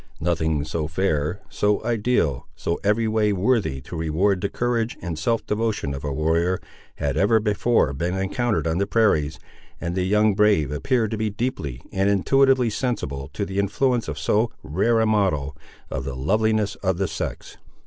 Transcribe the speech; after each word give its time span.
Nothing 0.19 0.65
so 0.65 0.87
fair, 0.87 1.41
so 1.47 1.83
ideal, 1.85 2.47
so 2.55 2.79
every 2.83 3.07
way 3.07 3.31
worthy 3.31 3.81
to 3.81 3.95
reward 3.95 4.41
the 4.41 4.49
courage 4.49 4.97
and 4.99 5.19
self 5.19 5.45
devotion 5.45 5.93
of 5.93 6.03
a 6.03 6.11
warrior, 6.11 6.59
had 6.95 7.17
ever 7.17 7.39
before 7.39 7.93
been 7.93 8.15
encountered 8.15 8.65
on 8.65 8.79
the 8.79 8.87
prairies, 8.87 9.37
and 9.79 9.93
the 9.93 10.01
young 10.01 10.33
brave 10.33 10.71
appeared 10.71 11.11
to 11.11 11.17
be 11.17 11.29
deeply 11.29 11.83
and 11.91 12.09
intuitively 12.09 12.71
sensible 12.71 13.29
to 13.33 13.45
the 13.45 13.59
influence 13.59 14.07
of 14.07 14.17
so 14.17 14.51
rare 14.63 14.99
a 14.99 15.05
model 15.05 15.55
of 15.91 16.03
the 16.03 16.15
loveliness 16.15 16.73
of 16.81 16.97
the 16.97 17.07
sex. 17.07 17.57